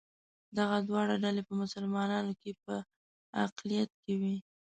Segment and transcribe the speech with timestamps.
[0.57, 2.73] دغه دواړه ډلې په مسلمانانو کې په
[3.45, 4.35] اقلیت کې وې.